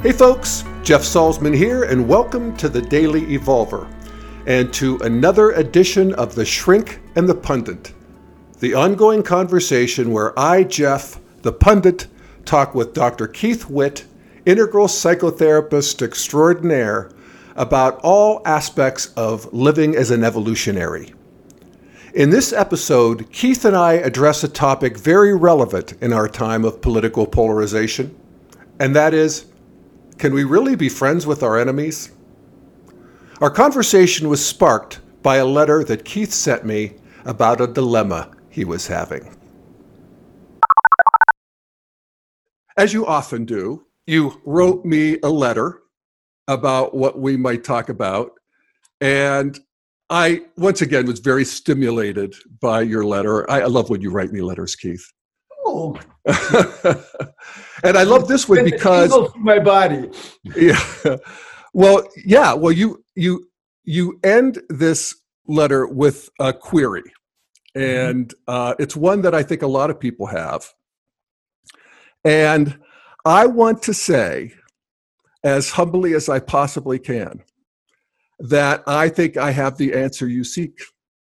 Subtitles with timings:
[0.00, 3.92] Hey folks, Jeff Salzman here, and welcome to the Daily Evolver
[4.46, 7.92] and to another edition of The Shrink and the Pundit,
[8.60, 12.06] the ongoing conversation where I, Jeff, the pundit,
[12.44, 13.26] talk with Dr.
[13.26, 14.04] Keith Witt,
[14.46, 17.10] integral psychotherapist extraordinaire,
[17.56, 21.12] about all aspects of living as an evolutionary.
[22.14, 26.80] In this episode, Keith and I address a topic very relevant in our time of
[26.80, 28.16] political polarization,
[28.78, 29.47] and that is
[30.18, 32.10] can we really be friends with our enemies?
[33.40, 38.64] Our conversation was sparked by a letter that Keith sent me about a dilemma he
[38.64, 39.36] was having.
[42.76, 45.82] As you often do, you wrote me a letter
[46.48, 48.32] about what we might talk about.
[49.00, 49.58] And
[50.10, 53.48] I, once again, was very stimulated by your letter.
[53.50, 55.04] I, I love when you write me letters, Keith.
[55.66, 55.98] Oh.
[57.82, 60.10] and I love this one because my body.
[60.54, 60.78] Yeah.
[61.72, 62.52] Well, yeah.
[62.54, 63.48] Well, you you
[63.84, 65.14] you end this
[65.46, 67.10] letter with a query,
[67.74, 68.10] mm-hmm.
[68.10, 70.66] and uh, it's one that I think a lot of people have.
[72.24, 72.78] And
[73.24, 74.52] I want to say,
[75.44, 77.42] as humbly as I possibly can,
[78.38, 80.78] that I think I have the answer you seek.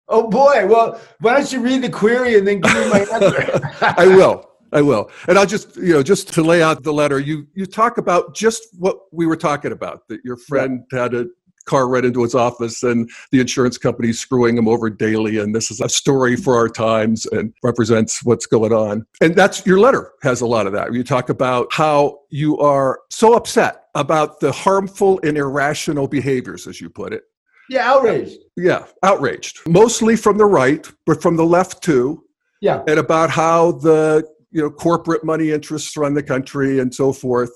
[0.09, 0.67] Oh boy!
[0.67, 3.61] Well, why don't you read the query and then give me my answer?
[3.83, 4.50] I will.
[4.73, 5.11] I will.
[5.29, 8.35] And I'll just, you know, just to lay out the letter, you you talk about
[8.35, 11.03] just what we were talking about that your friend yeah.
[11.03, 11.27] had a
[11.67, 15.71] car right into his office and the insurance company screwing him over daily and this
[15.71, 19.07] is a story for our times and represents what's going on.
[19.21, 20.93] And that's your letter has a lot of that.
[20.93, 26.81] You talk about how you are so upset about the harmful and irrational behaviors as
[26.81, 27.25] you put it.
[27.69, 28.39] Yeah, outraged.
[28.57, 29.61] Yeah, outraged.
[29.69, 32.25] Mostly from the right, but from the left too.
[32.61, 32.83] Yeah.
[32.89, 37.53] And about how the you know corporate money interests run the country and so forth.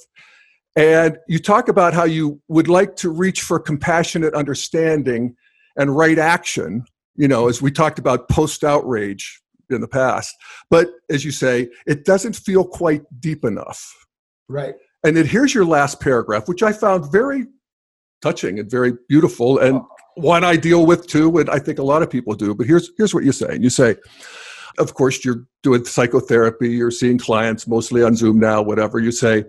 [0.76, 5.36] And you talk about how you would like to reach for compassionate understanding
[5.76, 6.84] and right action
[7.16, 9.40] you know as we talked about post outrage
[9.70, 10.34] in the past.
[10.70, 13.92] But as you say it doesn't feel quite deep enough.
[14.48, 14.74] Right.
[15.04, 17.46] And then here's your last paragraph which i found very
[18.22, 19.82] touching and very beautiful and
[20.14, 22.54] one i deal with too and i think a lot of people do.
[22.54, 23.58] But here's here's what you say.
[23.60, 23.96] You say
[24.78, 28.98] of course, you're doing psychotherapy, you're seeing clients mostly on Zoom now, whatever.
[28.98, 29.44] You say,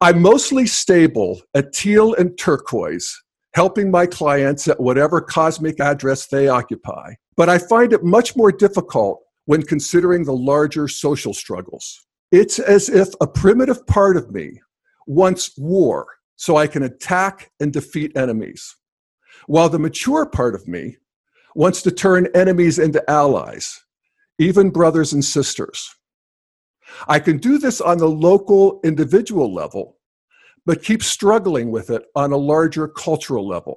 [0.00, 3.14] I'm mostly stable at teal and turquoise,
[3.54, 7.14] helping my clients at whatever Kosmic address they occupy.
[7.36, 12.06] But I find it much more difficult when considering the larger social struggles.
[12.32, 14.60] It's as if a primitive part of me
[15.06, 16.06] wants war
[16.36, 18.76] so I can attack and defeat enemies,
[19.46, 20.96] while the mature part of me
[21.54, 23.84] wants to turn enemies into allies
[24.40, 25.94] even brothers and sisters.
[27.06, 29.98] I can do this on the local individual level,
[30.64, 33.76] but keep struggling with it on a larger cultural level.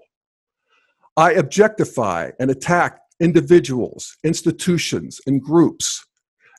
[1.18, 6.06] I objectify and attack individuals, institutions, and groups,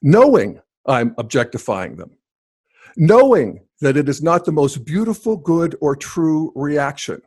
[0.02, 2.10] knowing I'm objectifying them,
[2.96, 7.20] knowing that it is not the most beautiful, good, or true reaction.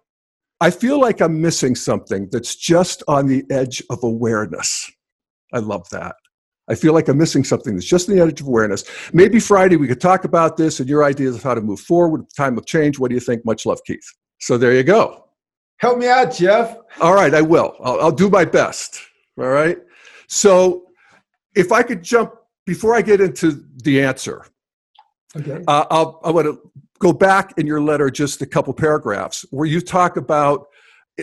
[0.61, 4.89] I feel like I'm missing something that's just on the edge of awareness.
[5.53, 6.15] I love that.
[6.69, 8.83] I feel like I'm missing something that's just in the edge of awareness.
[9.13, 12.21] Maybe Friday we could talk about this and your ideas of how to move forward
[12.21, 12.99] at the time of change.
[12.99, 13.45] What do you think?
[13.45, 14.05] Much love, Keith.
[14.39, 15.25] So there you go.
[15.77, 16.75] Help me out, Jeff.
[16.99, 17.75] All right, I will.
[17.83, 18.99] I'll, I'll do my best.
[19.37, 19.77] All right.
[20.27, 20.85] So
[21.55, 22.33] if I could jump
[22.65, 24.45] before I get into the answer,
[25.35, 25.63] okay.
[25.67, 29.67] Uh, I'll, I want to go back in your letter just a couple paragraphs where
[29.67, 30.67] you talk about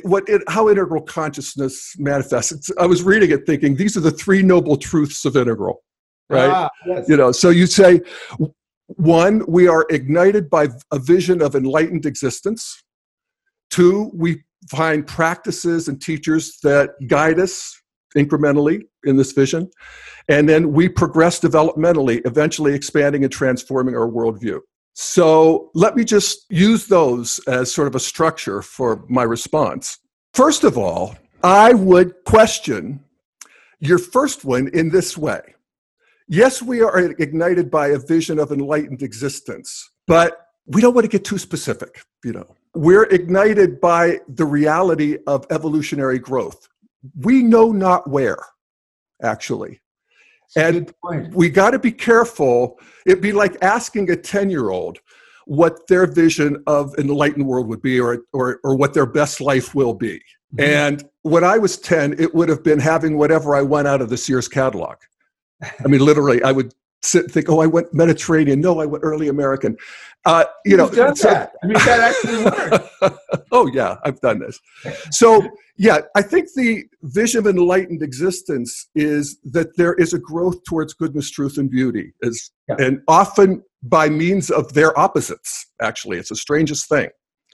[0.03, 2.53] what it, how integral consciousness manifests.
[2.53, 5.85] It's, I was reading it, thinking these are the three noble truths of integral,
[6.29, 6.51] right?
[6.51, 7.09] Ah, yes.
[7.09, 8.01] You know, so you say
[8.87, 12.83] one, we are ignited by a vision of enlightened existence.
[13.71, 17.81] Two, we find practices and teachers that guide us
[18.17, 19.71] incrementally in this vision.
[20.29, 24.61] And then we progress developmentally, eventually expanding and transforming our worldview.
[24.95, 29.99] So let me just use those as sort of a structure for my response.
[30.33, 33.05] First of all, I would question
[33.81, 35.55] your first one in this way.
[36.29, 41.11] Yes, we are ignited by a vision of enlightened existence, but we don't want to
[41.11, 42.55] get too specific, you know.
[42.75, 46.69] We're ignited by the reality of evolutionary growth.
[47.21, 48.39] We know not where,
[49.23, 49.81] actually.
[50.57, 50.93] And
[51.33, 52.79] we got to be careful.
[53.07, 54.99] It'd be like asking a 10 year old
[55.47, 59.41] what their vision of an enlightened world would be or, or, or what their best
[59.41, 60.23] life will be.
[60.55, 60.61] Mm-hmm.
[60.61, 64.09] And when I was 10, it would have been having whatever I want out of
[64.09, 64.97] the Sears catalog.
[65.63, 68.61] I mean, literally, I would sit and think, oh, I went Mediterranean.
[68.61, 69.77] No, I went early American.
[70.27, 71.53] Uh, you know, done so, that.
[71.63, 73.47] I mean, that actually worked.
[73.53, 74.59] oh yeah, I've done this.
[75.11, 75.47] So
[75.77, 80.95] yeah, I think the vision of enlightened existence is that there is a growth towards
[80.95, 82.77] goodness, truth, and beauty, is yeah.
[82.79, 85.67] and often by means of their opposites.
[85.83, 87.11] Actually, it's the strangest thing,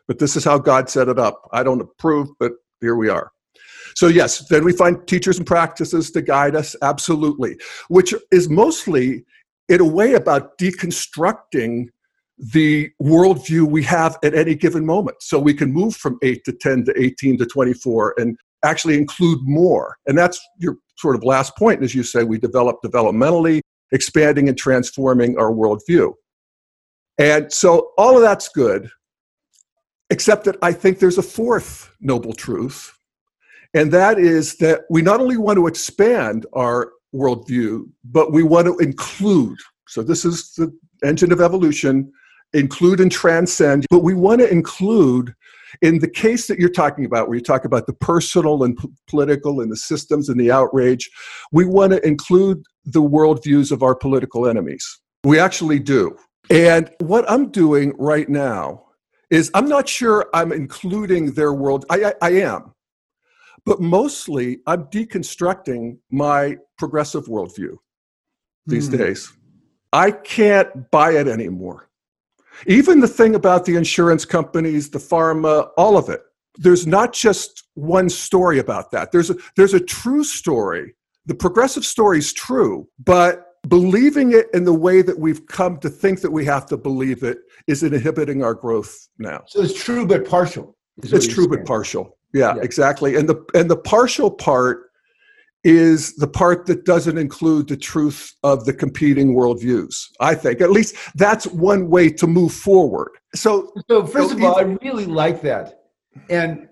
[0.06, 1.49] but this is how God set it up.
[1.53, 3.32] I don't approve, but here we are.
[3.96, 7.56] So, yes, then we find teachers and practices to guide us, absolutely,
[7.88, 9.25] which is mostly,
[9.70, 11.87] in a way, about deconstructing
[12.52, 15.17] the worldview we have at any given moment.
[15.20, 19.38] So we can move from 8 to 10 to 18 to 24 and actually include
[19.43, 19.96] more.
[20.06, 23.61] And that's your sort of last point, as you say, we develop developmentally,
[23.93, 26.12] expanding and transforming our worldview.
[27.19, 28.88] And so all of that's good,
[30.11, 32.93] except that I think there's a fourth noble truth,
[33.75, 38.67] and that is that we not only want to expand our worldview, but we want
[38.67, 39.59] to include.
[39.89, 40.73] So, this is the
[41.05, 42.12] engine of evolution
[42.53, 45.35] include and transcend, but we want to include
[45.83, 48.89] in the case that you're talking about, where you talk about the personal and p-
[49.09, 51.09] political and the systems and the outrage,
[51.53, 54.85] we want to include the worldviews of our political enemies.
[55.25, 56.17] We actually do.
[56.51, 58.87] And what I'm doing right now
[59.31, 61.85] is I'm not sure I'm including their world.
[61.89, 62.75] I, I, I am.
[63.65, 67.77] But mostly, I'm deconstructing my progressive worldview
[68.67, 68.99] these mm.
[68.99, 69.32] days.
[69.93, 71.88] I can't buy it anymore.
[72.67, 76.23] Even the thing about the insurance companies, the pharma, all of it.
[76.56, 79.12] There's not just one story about that.
[79.12, 80.94] There's a, there's a true story.
[81.27, 85.88] The progressive story is true, but believing it in the way that we've come to
[85.88, 89.43] think that we have to believe it is inhibiting our growth now.
[89.47, 90.77] So it's true but partial.
[91.03, 91.50] It's true saying.
[91.50, 92.19] but partial.
[92.32, 93.17] Yeah, yeah, exactly.
[93.17, 94.90] And the and the partial part
[95.65, 100.09] is the part that doesn't include the truth of the competing worldviews.
[100.21, 103.11] I think at least that's one way to move forward.
[103.35, 105.83] So, so first so of all, I really like that.
[106.29, 106.69] And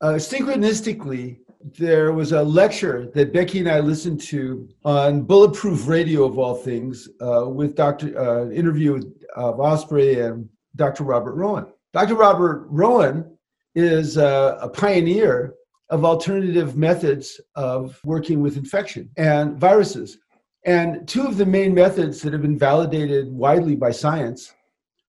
[0.00, 1.38] uh, synchronistically,
[1.78, 6.54] there was a lecture that Becky and I listened to on Bulletproof Radio, of all
[6.54, 8.18] things, uh, with Dr.
[8.18, 9.00] Uh, interview
[9.34, 11.04] of Asprey and Dr.
[11.04, 11.66] Robert Rowen.
[11.92, 12.14] Dr.
[12.14, 13.28] Robert Rowen
[13.74, 15.54] is a, a pioneer
[15.90, 20.18] of alternative methods of working with infection and viruses.
[20.64, 24.52] And two of the main methods that have been validated widely by science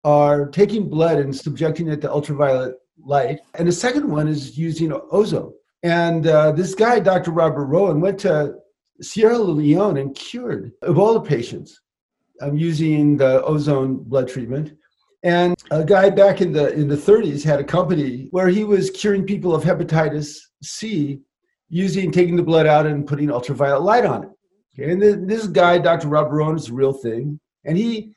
[0.04, 3.40] are taking blood and subjecting it to ultraviolet light.
[3.54, 5.52] And the second one is using ozone.
[5.82, 7.30] And uh, this guy, Dr.
[7.30, 8.56] Robert Rowen, went to
[9.00, 11.80] Sierra Leone and cured Ebola patients
[12.40, 14.75] um, using the ozone blood treatment.
[15.25, 18.90] And a guy back in the in the 30s had a company where he was
[18.90, 21.20] curing people of hepatitis C
[21.69, 24.31] using taking the blood out and putting ultraviolet light on it.
[24.78, 26.08] Okay, and this guy, Dr.
[26.08, 28.14] Rob Rowen, is a real thing, and he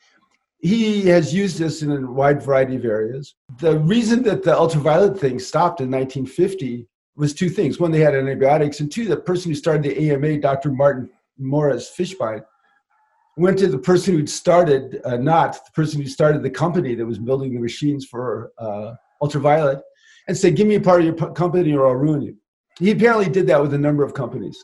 [0.59, 3.35] he has used this in a wide variety of areas.
[3.59, 8.15] The reason that the ultraviolet thing stopped in 1950 was two things: one, they had
[8.15, 10.71] antibiotics, and two, the person who started the AMA, Dr.
[10.71, 12.43] Martin Morris Fishbein,
[13.37, 17.05] went to the person who'd started, uh, not the person who started the company that
[17.05, 19.81] was building the machines for uh, ultraviolet,
[20.27, 22.35] and said, Give me a part of your company or I'll ruin you.
[22.79, 24.63] He apparently did that with a number of companies.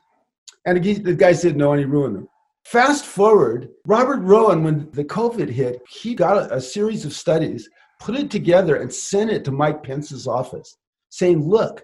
[0.66, 2.28] And the guy said no, and he ruined them.
[2.66, 7.70] Fast forward, Robert Rowen, when the COVID hit, he got a, a series of studies,
[8.02, 10.78] put it together, and sent it to Mike Pence's office
[11.10, 11.84] saying, Look,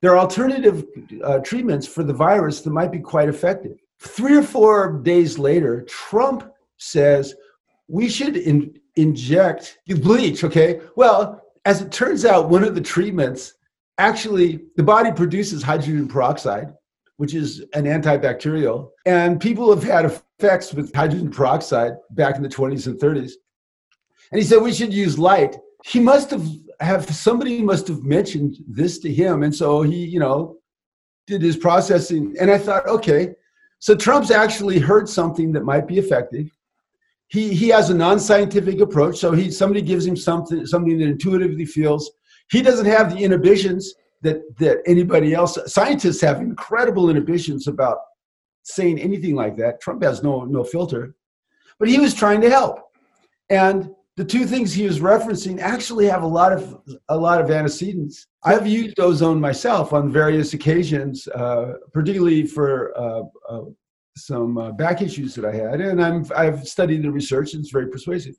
[0.00, 0.84] there are alternative
[1.22, 3.78] uh, treatments for the virus that might be quite effective.
[4.00, 7.34] Three or four days later, Trump says
[7.88, 10.44] we should in, inject bleach.
[10.44, 10.80] Okay.
[10.96, 13.54] Well, as it turns out, one of the treatments
[13.98, 16.72] actually, the body produces hydrogen peroxide,
[17.16, 18.90] which is an antibacterial.
[19.06, 23.32] And people have had effects with hydrogen peroxide back in the 20s and 30s.
[24.32, 25.56] And he said we should use light.
[25.84, 26.46] He must have
[26.80, 29.42] have somebody must have mentioned this to him.
[29.42, 30.56] And so he, you know,
[31.26, 32.34] did his processing.
[32.40, 33.34] And I thought, okay,
[33.78, 36.50] so Trump's actually heard something that might be effective.
[37.28, 39.18] He he has a non-scientific approach.
[39.18, 42.10] So he somebody gives him something something that intuitively feels.
[42.50, 45.58] He doesn't have the inhibitions that that anybody else.
[45.66, 47.98] Scientists have incredible inhibitions about
[48.62, 49.80] saying anything like that.
[49.80, 51.14] Trump has no no filter,
[51.78, 52.80] but he was trying to help.
[53.50, 56.78] And the two things he was referencing actually have a lot of
[57.08, 58.26] a lot of antecedents.
[58.44, 63.62] I've used ozone myself on various occasions, uh, particularly for uh, uh,
[64.16, 67.54] some uh, back issues that I had, and I'm I've studied the research.
[67.54, 68.36] and It's very persuasive.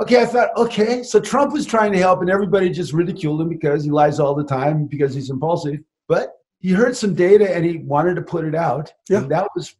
[0.00, 3.48] Okay, I thought, okay, so Trump was trying to help, and everybody just ridiculed him
[3.48, 5.78] because he lies all the time because he's impulsive.
[6.06, 9.18] But he heard some data and he wanted to put it out, yeah.
[9.18, 9.74] and that was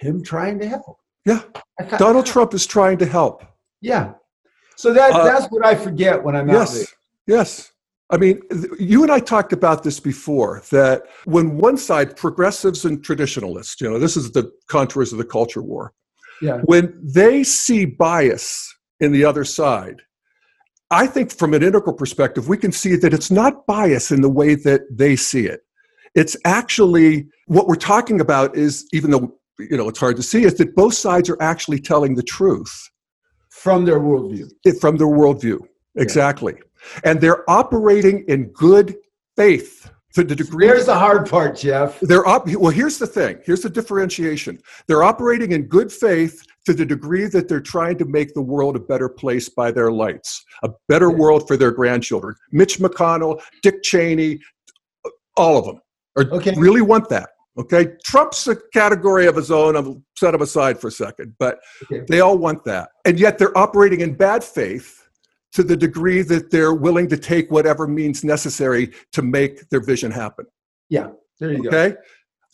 [0.00, 0.98] him trying to help.
[1.24, 1.42] Yeah.
[1.98, 3.44] Donald Trump is trying to help.
[3.80, 4.14] Yeah.
[4.76, 6.84] So that Uh, that's what I forget when I'm out there.
[7.26, 7.71] Yes.
[8.12, 8.42] I mean,
[8.78, 13.88] you and I talked about this before that when one side, progressives and traditionalists, you
[13.90, 15.94] know, this is the contours of the culture war,
[16.42, 16.58] Yeah.
[16.64, 20.02] when they see bias in the other side,
[20.90, 24.28] I think from an integral perspective, we can see that it's not bias in the
[24.28, 25.60] way that they see it.
[26.14, 30.44] It's actually what we're talking about is, even though you know it's hard to see,
[30.44, 32.90] is that both sides are actually telling the truth
[33.48, 34.50] From their worldview.
[34.66, 35.60] it- from their worldview.
[35.96, 36.54] Exactly.
[37.04, 38.96] And they're operating in good
[39.36, 41.98] faith to the degree There's the hard part, Jeff.
[42.00, 43.38] they're op- well here's the thing.
[43.46, 44.58] Here's the differentiation.
[44.86, 48.76] They're operating in good faith to the degree that they're trying to make the world
[48.76, 52.34] a better place by their lights a better world for their grandchildren.
[52.52, 54.38] Mitch mcconnell dick cheney
[55.36, 55.80] all of them
[56.16, 56.54] are, Okay.
[56.58, 57.88] really want that okay?
[58.04, 59.76] Trump's a category of his own.
[59.76, 62.04] I'll set him aside for a second but Okay.
[62.08, 62.90] they all want that.
[63.06, 65.01] And yet they're operating in bad faith
[65.52, 70.10] to the degree that they're willing to take whatever means necessary to make their vision
[70.10, 70.46] happen
[70.88, 71.08] Yeah,
[71.40, 71.68] There you go.
[71.68, 71.96] Okay.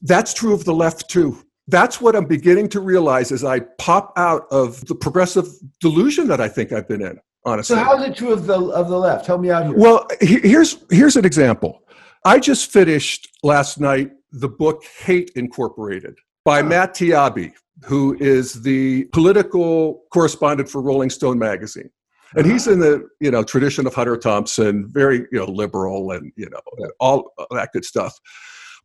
[0.03, 1.43] That's true of the left too.
[1.67, 5.47] That's what I'm beginning to realize as I pop out of the progressive
[5.81, 7.77] delusion that I think I've been in, honestly.
[7.77, 9.27] So how is it true of the of the left?
[9.27, 9.77] Help me out here.
[9.77, 11.83] well, here's here's an example.
[12.25, 16.65] I just finished last night the book Hate Incorporated by Ah.
[16.65, 17.53] Matt Taibbi,
[17.85, 21.91] who is the political correspondent for Rolling Stone magazine.
[22.37, 26.33] And he's in the you know tradition of Hunter Thompson, very you know liberal and
[26.37, 26.61] you know
[27.01, 28.15] all that good stuff.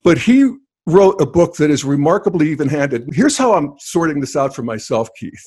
[0.03, 3.09] But he wrote a book that is remarkably even-handed.
[3.13, 5.45] Here's how I'm sorting this out for myself, Keith,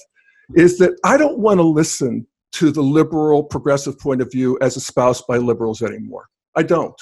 [0.55, 4.77] is that I don't want to listen to the liberal progressive point of view as
[4.77, 6.27] espoused by liberals anymore.
[6.55, 6.99] I don't.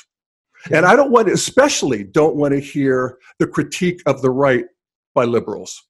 [0.73, 4.65] And I don't want to, especially don't want to hear the critique of the right
[5.15, 5.81] by liberals.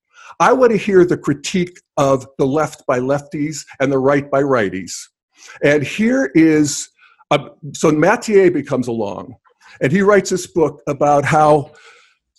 [0.41, 4.43] I want to hear the critique of the left by lefties and the right by
[4.43, 4.93] righties.
[5.63, 6.89] And here is,
[7.31, 9.37] a, so Matt becomes along
[9.81, 11.73] and he writes this book about how,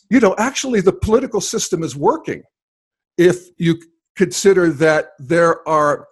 [0.10, 2.44] you know, actually the political system is working
[3.18, 3.80] if you
[4.16, 6.08] consider that there are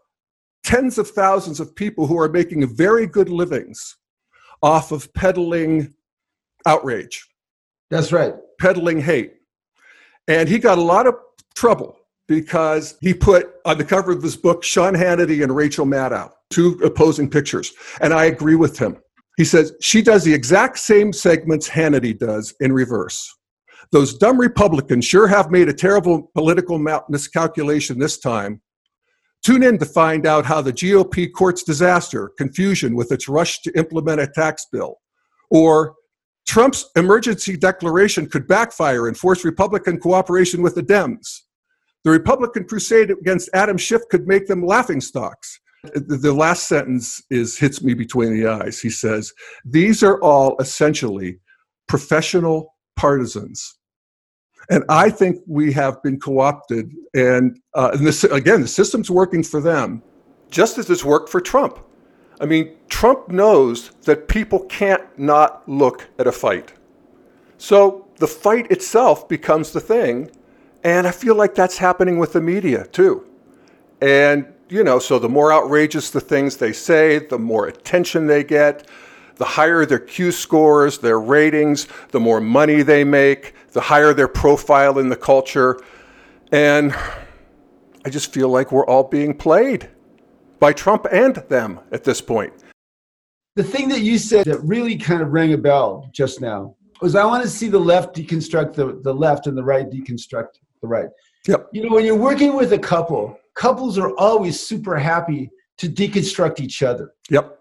[0.63, 3.97] tens of thousands of people who are making very good livings
[4.61, 5.93] off of peddling
[6.65, 7.27] outrage,
[7.89, 8.33] That's right.
[8.59, 9.33] peddling hate.
[10.27, 11.15] And he got a lot of
[11.55, 16.31] trouble because he put on the cover of his book Sean Hannity and Rachel Maddow,
[16.50, 17.74] two opposing pictures.
[18.01, 18.98] And I agree with him.
[19.38, 23.31] He says she does the exact same segments Hannity does in reverse.
[23.91, 26.79] Those dumb Republicans sure have made a terrible political
[27.10, 28.62] miscalculation this time.
[29.43, 33.77] Tune in to find out how the GOP courts disaster, confusion with its rush to
[33.77, 35.00] implement a tax bill,
[35.50, 35.95] or
[36.45, 41.41] Trump's emergency declaration could backfire and force Republican cooperation with the Dems.
[42.03, 45.59] The Republican crusade against Adam Schiff could make them laughingstocks.
[45.93, 48.79] The last sentence is hits me between the eyes.
[48.79, 49.33] He says,
[49.65, 51.39] "These are all essentially
[51.88, 53.77] professional partisans."
[54.69, 59.43] And I think we have been co-opted, and, uh, and this, again, the system's working
[59.43, 60.01] for them,
[60.50, 61.79] just as it's worked for Trump.
[62.43, 66.73] I mean, Trump knows that people can't not look at a fight.
[67.57, 70.29] So the fight itself becomes the thing.
[70.83, 73.25] And I feel like that's happening with the media too.
[74.01, 78.43] And, you know, so the more outrageous the things they say, the more attention they
[78.43, 78.89] get,
[79.35, 84.27] the higher their Q scores, their ratings, the more money they make, the higher their
[84.27, 85.79] profile in the culture.
[86.51, 86.93] And
[88.03, 89.89] I just feel like we're all being played
[90.63, 92.53] by Trump and them at this point.
[93.58, 97.15] The thing that you said that really kind of rang a bell just now was
[97.15, 100.88] I want to see the left deconstruct the, the left and the right deconstruct the
[100.88, 101.10] right.
[101.50, 101.67] Yep.
[101.74, 106.62] You know, when you're working with a couple, couples are always super happy to deconstruct
[106.62, 107.12] each other.
[107.29, 107.60] Yep.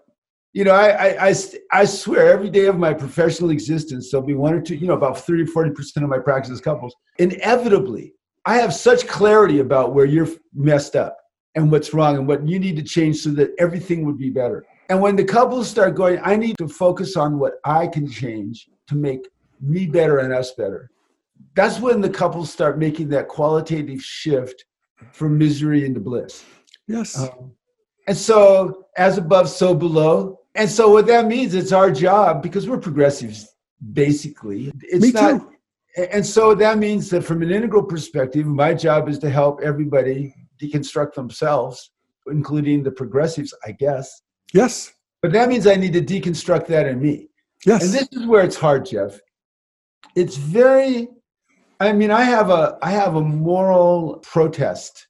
[0.53, 1.35] You know, I, I, I,
[1.73, 4.93] I swear every day of my professional existence, there'll be one or two, you know,
[4.93, 6.95] about 30, 40% of my practice is couples.
[7.19, 8.13] Inevitably,
[8.45, 11.17] I have such clarity about where you're messed up
[11.55, 14.65] and what's wrong and what you need to change so that everything would be better.
[14.89, 18.69] And when the couples start going, I need to focus on what I can change
[18.87, 19.27] to make
[19.61, 20.89] me better and us better.
[21.55, 24.65] That's when the couples start making that qualitative shift
[25.11, 26.43] from misery into bliss.
[26.87, 27.17] Yes.
[27.19, 27.53] Um,
[28.07, 30.39] and so, as above, so below.
[30.55, 33.47] And so, what that means, it's our job because we're progressives,
[33.93, 34.71] basically.
[34.81, 35.53] It's Me not, too.
[36.11, 40.33] And so that means that from an integral perspective, my job is to help everybody
[40.67, 41.91] deconstruct themselves,
[42.27, 44.21] including the progressives, I guess.
[44.53, 44.93] Yes.
[45.21, 47.29] But that means I need to deconstruct that in me.
[47.65, 47.83] Yes.
[47.83, 49.19] And this is where it's hard, Jeff.
[50.15, 51.07] It's very
[51.79, 55.07] I mean, I have a I have a moral protest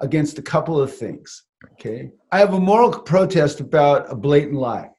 [0.00, 1.44] against a couple of things.
[1.72, 2.10] Okay.
[2.32, 4.90] I have a moral protest about a blatant lie.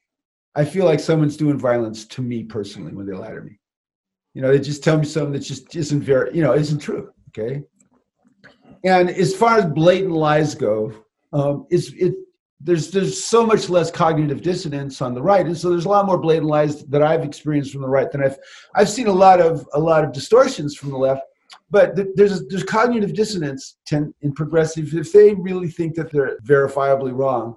[0.55, 3.59] I feel like someone's doing violence to me personally when they lie to me.
[4.33, 7.11] You know, they just tell me something that just isn't very, you know, isn't true.
[7.29, 7.63] Okay.
[8.83, 10.93] And as far as blatant lies go,
[11.33, 12.13] um, it's it
[12.61, 16.05] there's there's so much less cognitive dissonance on the right, and so there's a lot
[16.05, 18.37] more blatant lies that I've experienced from the right than I've
[18.75, 21.21] I've seen a lot of a lot of distortions from the left.
[21.71, 27.15] But th- there's there's cognitive dissonance in progressives if they really think that they're verifiably
[27.15, 27.55] wrong.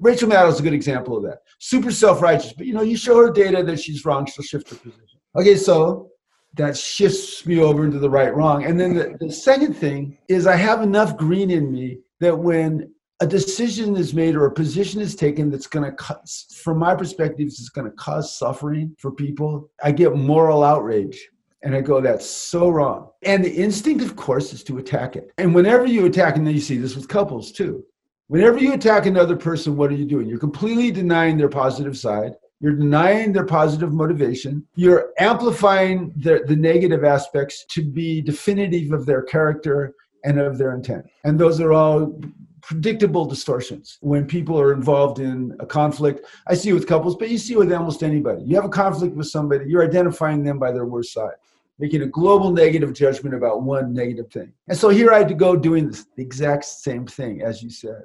[0.00, 1.38] Rachel Maddow is a good example of that.
[1.60, 4.76] Super self-righteous, but you know, you show her data that she's wrong, she'll shift her
[4.76, 5.20] position.
[5.36, 6.10] Okay, so
[6.56, 8.64] that shifts me over into the right wrong.
[8.64, 12.90] And then the, the second thing is I have enough green in me that when
[13.20, 16.18] a decision is made or a position is taken that's going to,
[16.54, 21.28] from my perspective, is going to cause suffering for people, I get moral outrage.
[21.62, 23.10] And I go, that's so wrong.
[23.22, 25.32] And the instinct, of course, is to attack it.
[25.38, 27.84] And whenever you attack, and then you see this with couples too,
[28.28, 30.28] whenever you attack another person, what are you doing?
[30.28, 32.34] You're completely denying their positive side.
[32.60, 34.66] You're denying their positive motivation.
[34.76, 39.94] You're amplifying the, the negative aspects to be definitive of their character
[40.24, 41.06] and of their intent.
[41.24, 42.18] And those are all
[42.62, 46.26] predictable distortions when people are involved in a conflict.
[46.48, 48.42] I see it with couples, but you see it with almost anybody.
[48.42, 51.34] You have a conflict with somebody, you're identifying them by their worst side,
[51.78, 54.52] making a global negative judgment about one negative thing.
[54.66, 57.70] And so here I had to go doing this, the exact same thing, as you
[57.70, 58.02] said.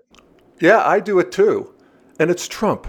[0.60, 1.74] Yeah, I do it too.
[2.20, 2.88] And it's Trump.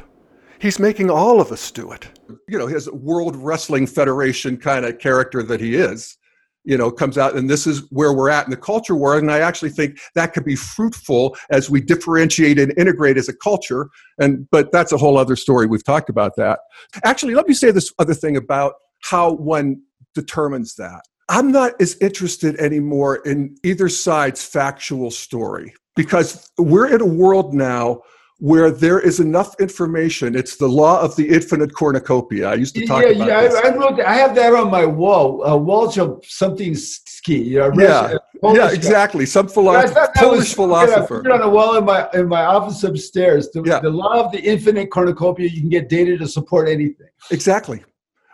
[0.62, 2.06] He's making all of us do it.
[2.46, 6.16] You know, his World Wrestling Federation kind of character that he is
[6.64, 9.32] you know comes out and this is where we're at in the culture war and
[9.32, 13.88] i actually think that could be fruitful as we differentiate and integrate as a culture
[14.20, 15.66] and but that's a whole other story.
[15.66, 16.60] We've talked about that.
[17.02, 19.82] Actually let me say this other thing about how one
[20.14, 21.02] determines that.
[21.28, 27.52] I'm not as interested anymore in either side's factual story because we're in a world
[27.52, 28.02] now
[28.42, 30.34] where there is enough information.
[30.34, 32.48] It's the law of the infinite cornucopia.
[32.48, 33.54] I used to talk yeah, about yeah, this.
[33.54, 34.00] I, I, wrote.
[34.00, 35.44] I have that on my wall.
[35.44, 37.40] a Uh, Walter something ski.
[37.40, 38.16] You know, yeah,
[38.52, 39.26] yeah, exactly.
[39.26, 41.18] Some philosopher, Polish was, philosopher.
[41.18, 43.48] I put it on the wall in my in my office upstairs.
[43.50, 43.78] The, yeah.
[43.78, 45.48] the law of the infinite cornucopia.
[45.48, 47.06] You can get data to support anything.
[47.30, 47.84] Exactly.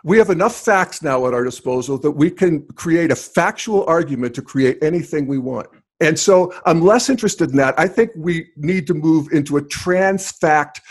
[0.03, 4.33] We have enough facts now at our disposal that we can create a factual argument
[4.35, 5.67] to create anything we want.
[5.99, 7.77] And so I'm less interested in that.
[7.77, 10.81] I think we need to move into a trans fact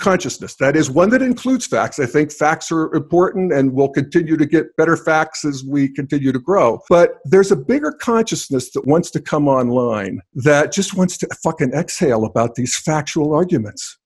[0.00, 0.56] consciousness.
[0.56, 1.98] That is one that includes facts.
[1.98, 6.32] I think facts are important and we'll continue to get better facts as we continue
[6.32, 6.80] to grow.
[6.88, 11.72] But there's a bigger consciousness that wants to come online that just wants to fucking
[11.72, 13.98] exhale about these factual arguments.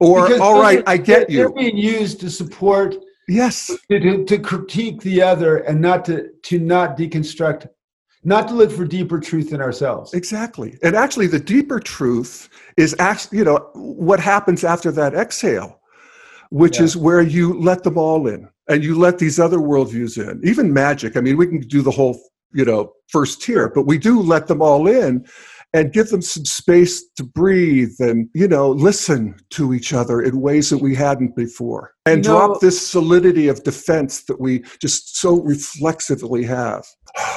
[0.00, 1.38] Or, because all right, I get you.
[1.38, 2.96] They're being used to support
[3.28, 7.68] yes to, to, to, critique the other and not to to not deconstruct
[8.24, 10.14] not to look for deeper truth in ourselves.
[10.14, 10.78] Exactly.
[10.82, 15.80] And actually, the deeper truth is actually, you know, what happens after that exhale,
[16.50, 16.84] which yeah.
[16.84, 20.72] is where you let them all in and you let these other worldviews in, even
[20.72, 21.16] magic.
[21.16, 22.20] I mean, we can do the whole,
[22.52, 25.26] you know, first tier, but we do let them all in
[25.74, 30.40] and give them some space to breathe and you know listen to each other in
[30.40, 34.60] ways that we hadn't before and you know, drop this solidity of defense that we
[34.80, 36.84] just so reflexively have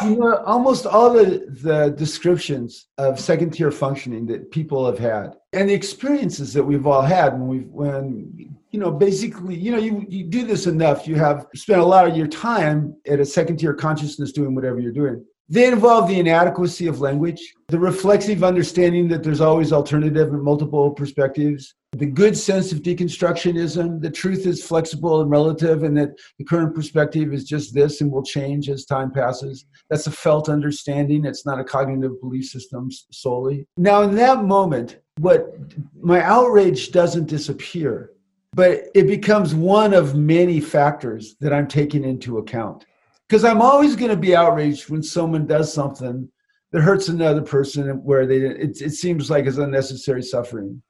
[0.04, 5.34] you know almost all the the descriptions of second tier functioning that people have had
[5.54, 9.78] and the experiences that we've all had when we've, when you know basically you know
[9.78, 13.26] you, you do this enough you have spent a lot of your time at a
[13.26, 15.24] second tier consciousness doing whatever you're doing.
[15.48, 20.90] They involve the inadequacy of language, the reflexive understanding that there's always alternative and multiple
[20.90, 26.44] perspectives, the good sense of deconstructionism, the truth is flexible and relative, and that the
[26.44, 29.66] current perspective is just this and will change as time passes.
[29.90, 33.68] That's a felt understanding, it's not a cognitive belief system solely.
[33.78, 35.56] Now, in that moment, what
[36.00, 38.12] my outrage doesn't disappear,
[38.54, 42.86] but it becomes one of many factors that I'm taking into account
[43.28, 46.30] because I'm always going to be outraged when someone does something
[46.72, 50.82] that hurts another person where they it, it seems like it's unnecessary suffering.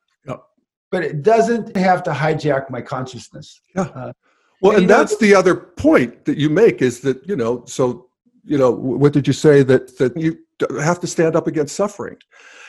[0.96, 3.60] But it doesn't have to hijack my consciousness.
[3.76, 3.82] Yeah.
[3.82, 4.14] Uh,
[4.62, 7.66] well, and, and that's know, the other point that you make is that you know
[7.66, 8.08] so
[8.46, 10.38] you know what did you say that that you
[10.82, 12.16] have to stand up against suffering.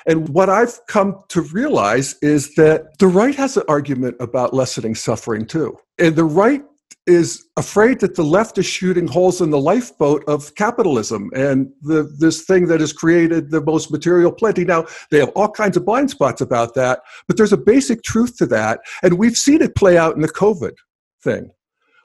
[0.08, 4.96] And what I've come to realize is that the right has an argument about lessening
[4.96, 5.78] suffering too.
[5.98, 6.64] And the right
[7.06, 12.02] is afraid that the left is shooting holes in the lifeboat of capitalism and the,
[12.18, 14.64] this thing that has created the most material plenty.
[14.64, 18.36] Now, they have all kinds of blind spots about that, but there's a basic truth
[18.38, 18.80] to that.
[19.02, 20.74] And we've seen it play out in the COVID
[21.22, 21.52] thing,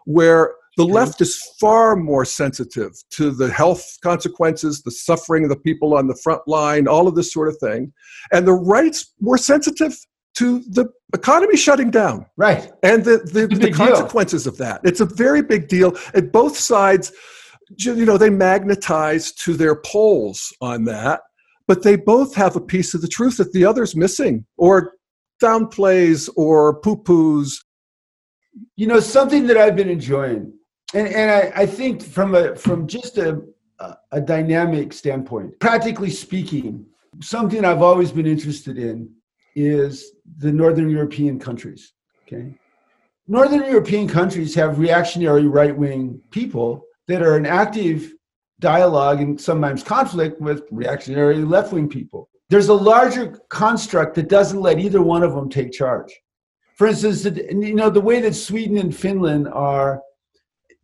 [0.05, 5.57] where The left is far more sensitive to the health consequences, the suffering of the
[5.57, 7.91] people on the front line, all of this sort of thing.
[8.31, 9.97] And the right's more sensitive
[10.41, 12.25] to the economy shutting down.
[12.35, 12.71] Right.
[12.81, 14.53] And the, the, the consequences deal.
[14.53, 14.81] of that.
[14.83, 15.95] It's a very big deal.
[16.15, 17.11] And both sides,
[17.77, 21.21] you know, they magnetize to their poles on that,
[21.67, 24.93] but they both have a piece of the truth that the other's missing or
[25.41, 27.53] downplays or poo poos.
[28.75, 30.51] You know, something that I've been enjoying,
[30.95, 33.41] and, and I, I think from a from just a,
[34.11, 36.85] a dynamic standpoint, practically speaking,
[37.21, 39.09] something I've always been interested in
[39.55, 41.93] is the Northern European countries.
[42.27, 42.57] Okay.
[43.27, 48.13] Northern European countries have reactionary right wing people that are in active
[48.59, 52.29] dialogue and sometimes conflict with reactionary left wing people.
[52.49, 56.11] There's a larger construct that doesn't let either one of them take charge.
[56.75, 60.01] For instance, you know, the way that Sweden and Finland are,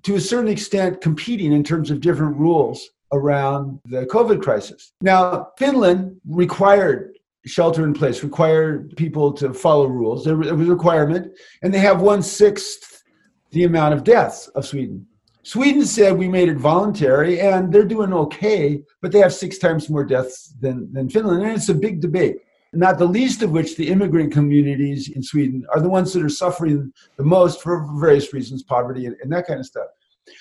[0.04, 4.94] to a certain extent, competing in terms of different rules around the COVID crisis.
[5.02, 7.17] Now, Finland required
[7.48, 10.26] shelter in place, required people to follow rules.
[10.26, 13.04] There was a requirement, and they have one sixth
[13.52, 15.08] the amount of deaths of Sweden.
[15.44, 19.90] Sweden said we made it voluntary, and they're doing okay, but they have six times
[19.90, 22.36] more deaths than, than Finland, and it's a big debate.
[22.74, 26.30] Not the least of which the immigrant communities in Sweden are the ones that are
[26.30, 29.88] suffering the most for various reasons, poverty and, and that kind of stuff.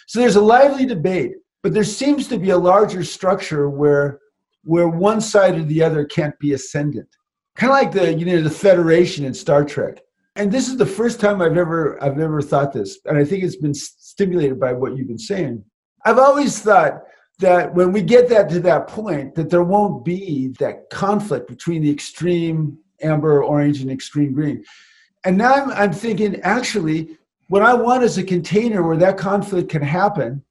[0.07, 4.19] So there's a lively debate, but there seems to be a larger structure where
[4.67, 7.09] where one side or the other can't be ascendant.
[7.55, 10.03] Kind of like the you know the Federation in Star Trek.
[10.35, 13.43] And this is the first time I've ever I've ever thought this, and I think
[13.43, 15.65] it's been stimulated by what you've been saying.
[16.05, 17.03] I've always thought
[17.39, 21.83] that when we get that to that point, that there won't be that conflict between
[21.83, 24.65] the extreme amber, orange, and extreme green.
[25.25, 29.69] And now I'm, I'm thinking, actually, what I want is a container where that conflict
[29.69, 30.43] can happen,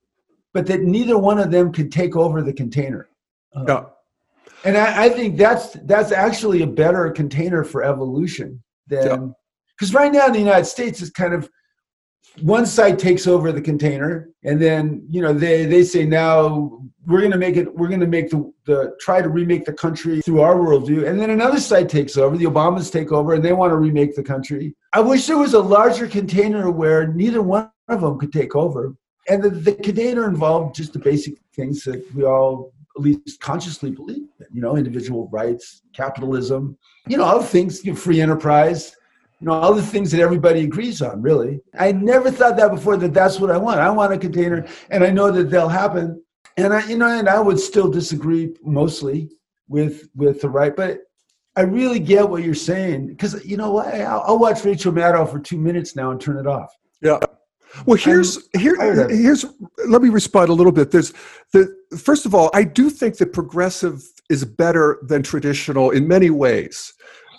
[0.53, 3.09] but that neither one of them can take over the container.
[3.55, 3.83] Uh, yeah.
[4.65, 9.33] And I, I, think that's that's actually a better container for evolution than
[9.77, 9.99] because yeah.
[9.99, 11.49] right now in the United States it's kind of
[12.41, 17.19] one side takes over the container and then you know they they say now we're
[17.19, 20.21] going to make it we're going to make the the try to remake the country
[20.21, 21.07] through our worldview.
[21.07, 24.15] And then another side takes over the obamas take over and they want to remake
[24.15, 24.75] the country.
[24.93, 28.95] I wish there was a larger container where neither one of them could take over.
[29.27, 33.91] And the, the container involved just the basic things that we all at least consciously
[33.91, 36.77] believe in, you know, individual rights, capitalism,
[37.07, 38.95] you know, all the things, you know, free enterprise,
[39.39, 41.59] you know, all the things that everybody agrees on, really.
[41.77, 43.79] I never thought that before that that's what I want.
[43.79, 46.23] I want a container, and I know that they'll happen.
[46.57, 49.29] And I, you know, and I would still disagree mostly
[49.67, 50.99] with with the right, but
[51.57, 53.93] I really get what you're saying because you know what?
[53.93, 56.73] I'll, I'll watch Rachel Maddow for two minutes now and turn it off.
[57.01, 57.19] Yeah.
[57.85, 58.75] Well, here's here
[59.09, 59.45] here's
[59.87, 60.91] let me respond a little bit.
[60.91, 61.13] There's
[61.53, 66.29] the first of all, I do think that progressive is better than traditional in many
[66.29, 66.93] ways.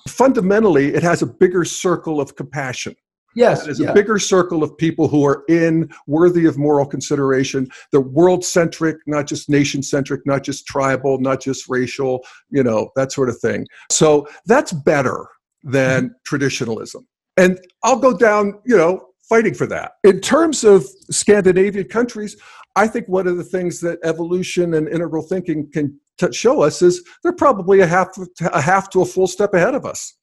[0.09, 2.94] Fundamentally, it has a bigger circle of compassion.
[3.35, 3.90] Yes, it's yeah.
[3.90, 7.68] a bigger circle of people who are in worthy of moral consideration.
[7.92, 12.90] They're world centric, not just nation centric, not just tribal, not just racial, you know,
[12.96, 13.66] that sort of thing.
[13.90, 15.29] So that's better
[15.62, 16.14] than mm-hmm.
[16.25, 17.07] traditionalism.
[17.37, 19.92] And I'll go down, you know, fighting for that.
[20.04, 22.36] In terms of Scandinavian countries,
[22.76, 26.82] I think one of the things that evolution and integral thinking can t- show us
[26.82, 28.08] is they're probably a half,
[28.52, 30.14] a half to a full step ahead of us.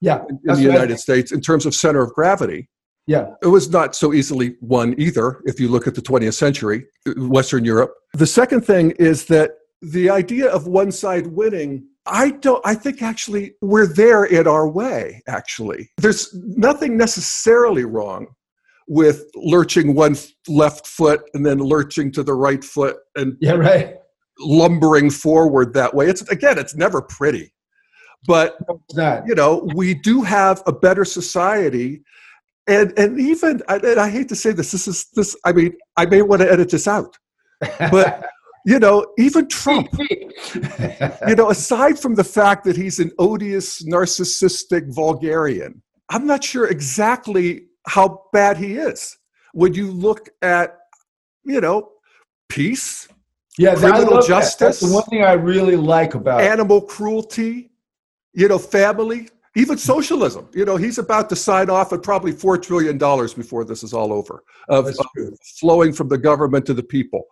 [0.00, 2.68] Yeah, in, in the United States in terms of center of gravity.
[3.06, 5.40] Yeah, it was not so easily won either.
[5.46, 6.84] If you look at the 20th century,
[7.16, 7.94] Western Europe.
[8.12, 13.02] The second thing is that the idea of one side winning I don't, I think
[13.02, 15.90] actually we're there in our way, actually.
[15.98, 18.28] There's nothing necessarily wrong
[18.88, 20.16] with lurching one
[20.48, 23.96] left foot and then lurching to the right foot and yeah, right.
[24.38, 26.08] lumbering forward that way.
[26.08, 27.52] It's again, it's never pretty.
[28.26, 28.58] But
[28.96, 32.02] you know, we do have a better society
[32.66, 36.06] and and even and I hate to say this, this is this I mean, I
[36.06, 37.16] may want to edit this out.
[37.78, 38.26] But
[38.66, 44.92] you know, even Trump, you know, aside from the fact that he's an odious, narcissistic
[44.92, 49.16] vulgarian, I'm not sure exactly how bad he is.
[49.52, 50.78] When you look at,
[51.44, 51.90] you know,
[52.48, 53.08] peace,
[53.58, 54.86] yeah, criminal justice, that.
[54.86, 57.70] the one thing I really like about animal cruelty,
[58.34, 60.48] you know, family, even socialism.
[60.52, 63.94] You know, he's about to sign off at probably four trillion dollars before this is
[63.94, 64.96] all over of, of
[65.58, 67.26] flowing from the government to the people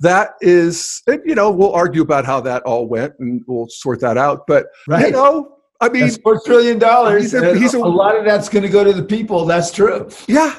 [0.00, 4.16] that is, you know, we'll argue about how that all went and we'll sort that
[4.16, 4.46] out.
[4.46, 5.06] But, right.
[5.06, 7.22] you know, I mean, that's four trillion dollars.
[7.22, 9.46] He's a, he's a, a lot of that's going to go to the people.
[9.46, 10.08] That's true.
[10.28, 10.54] Yeah,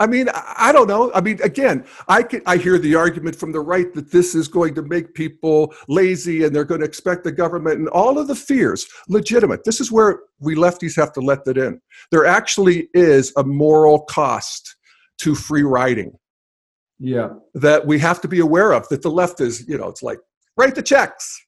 [0.00, 1.10] I mean, I don't know.
[1.12, 4.46] I mean, again, I can, I hear the argument from the right that this is
[4.46, 8.28] going to make people lazy and they're going to expect the government and all of
[8.28, 9.64] the fears legitimate.
[9.64, 11.80] This is where we lefties have to let that in.
[12.12, 14.76] There actually is a moral cost
[15.18, 16.16] to free riding.
[17.00, 17.30] Yeah.
[17.54, 18.88] That we have to be aware of.
[18.90, 20.18] That the left is, you know, it's like
[20.56, 21.44] write the checks.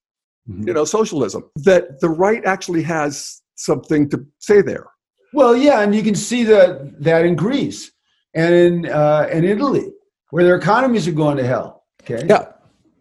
[0.50, 0.68] Mm-hmm.
[0.68, 1.50] You know, socialism.
[1.56, 4.86] That the right actually has something to say there.
[5.32, 7.92] Well, yeah, and you can see that that in Greece
[8.34, 9.86] and in uh, in Italy,
[10.30, 11.84] where their economies are going to hell.
[12.02, 12.26] Okay.
[12.28, 12.52] Yeah.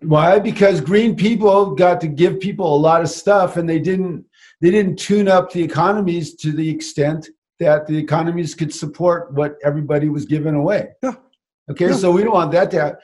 [0.01, 0.39] Why?
[0.39, 4.25] Because green people got to give people a lot of stuff, and they didn't
[4.61, 9.55] they didn't tune up the economies to the extent that the economies could support what
[9.63, 10.89] everybody was giving away.
[11.03, 11.15] Yeah.
[11.71, 11.89] Okay.
[11.89, 11.95] Yeah.
[11.95, 12.99] So we don't want that to happen.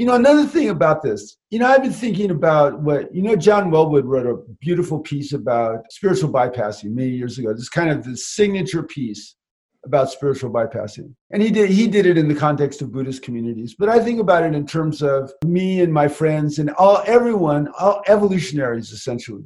[0.00, 3.36] You know, another thing about this, you know, I've been thinking about what, you know,
[3.36, 7.52] John Welwood wrote a beautiful piece about spiritual bypassing many years ago.
[7.52, 9.36] This kind of the signature piece
[9.84, 11.12] about spiritual bypassing.
[11.32, 13.74] And he did he did it in the context of Buddhist communities.
[13.78, 17.68] But I think about it in terms of me and my friends and all everyone,
[17.78, 19.44] all evolutionaries essentially.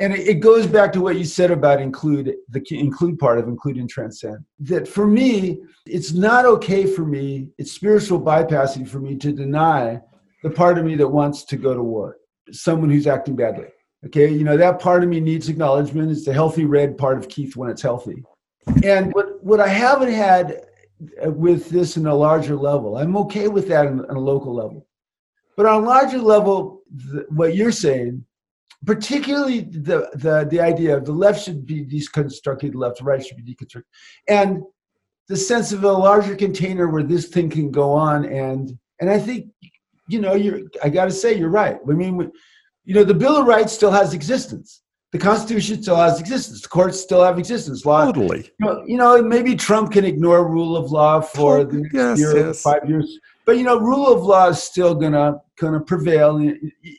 [0.00, 3.78] And it goes back to what you said about include the include part of include
[3.78, 4.44] and transcend.
[4.60, 10.00] That for me, it's not okay for me, it's spiritual bypassing for me to deny
[10.44, 12.18] the part of me that wants to go to war,
[12.52, 13.66] someone who's acting badly.
[14.06, 16.12] Okay, you know, that part of me needs acknowledgement.
[16.12, 18.22] It's the healthy red part of Keith when it's healthy.
[18.84, 20.66] And what, what I haven't had
[21.24, 24.86] uh, with this in a larger level, I'm okay with that on, a local level.
[25.56, 26.82] But on a larger level,
[27.30, 28.24] what you're saying,
[28.84, 33.44] particularly the, the, the idea of the left should be deconstructed, the left, right should
[33.44, 33.84] be deconstructed,
[34.28, 34.62] and
[35.28, 38.24] the sense of a larger container where this thing can go on.
[38.24, 39.48] And, and I think,
[40.08, 41.76] you know, you're, I got to say, you're right.
[41.86, 42.30] I mean,
[42.84, 46.60] you know, the Bill of Rights still has existence the Constitution still has existence.
[46.60, 47.86] The courts still have existence.
[47.86, 48.50] Law, totally.
[48.58, 52.18] You know, you know, maybe Trump can ignore rule of law for the next yes,
[52.18, 52.62] year, yes.
[52.62, 56.38] five years, but you know, rule of law is still gonna gonna prevail,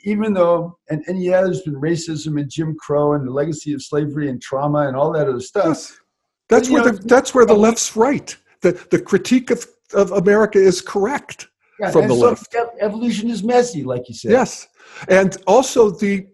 [0.04, 0.80] even though.
[0.90, 4.42] And, and yeah, there's been racism and Jim Crow and the legacy of slavery and
[4.42, 5.68] trauma and all that other stuff.
[5.68, 6.00] Yes.
[6.48, 8.36] That's but, where know, the that's where the left's right.
[8.62, 12.56] The the critique of of America is correct yeah, from the so left.
[12.82, 14.32] Evolution is messy, like you said.
[14.32, 14.70] Yes,
[15.08, 16.26] and also the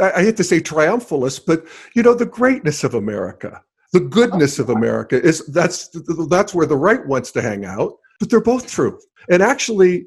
[0.00, 3.60] I hate to say triumphalist, but you know the greatness of America,
[3.92, 5.88] the goodness of America is that's
[6.28, 7.94] that's where the right wants to hang out.
[8.20, 9.00] But they're both true.
[9.30, 10.06] And actually,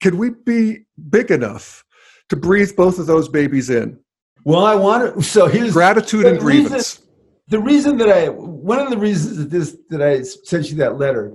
[0.00, 1.84] can we be big enough
[2.28, 3.98] to breathe both of those babies in?
[4.44, 5.22] Well, I want to.
[5.22, 6.72] So here's gratitude and grievance.
[6.72, 7.02] Reason,
[7.48, 10.98] the reason that I one of the reasons that this that I sent you that
[10.98, 11.34] letter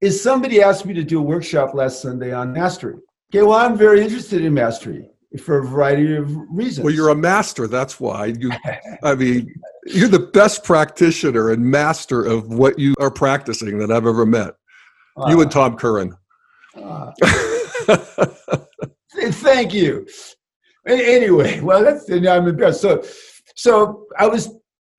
[0.00, 2.96] is somebody asked me to do a workshop last Sunday on mastery.
[3.32, 5.08] Okay, well, I'm very interested in mastery
[5.38, 6.84] for a variety of reasons.
[6.84, 7.68] Well, you're a master.
[7.68, 8.50] That's why you.
[9.02, 9.54] I mean,
[9.86, 14.54] you're the best practitioner and master of what you are practicing that I've ever met.
[15.16, 16.16] Uh, you and Tom Curran.
[16.74, 17.12] Uh,
[19.14, 20.06] thank you.
[20.86, 22.80] Anyway, well, that's I'm impressed.
[22.80, 23.04] So,
[23.56, 24.50] so I was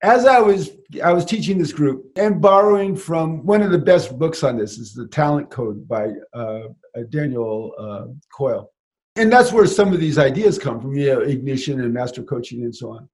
[0.02, 0.70] as I was
[1.02, 4.78] I was teaching this group and borrowing from one of the best books on this
[4.78, 6.68] is the Talent Code by uh,
[7.10, 8.06] Daniel uh,
[8.36, 8.70] Coyle
[9.16, 12.62] and that's where some of these ideas come from, you know, ignition and master coaching
[12.62, 13.08] and so on.